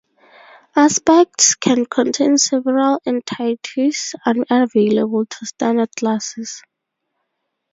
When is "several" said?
2.39-2.99